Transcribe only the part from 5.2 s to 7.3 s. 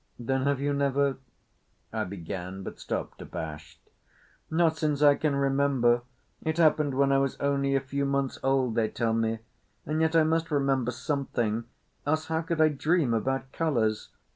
remember. It happened when I